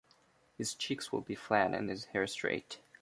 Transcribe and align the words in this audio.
His 0.57 0.73
cheeks 0.73 1.11
will 1.11 1.21
be 1.21 1.35
flat 1.35 1.75
and 1.75 1.87
his 1.87 2.05
hair 2.05 2.25
straight. 2.25 2.79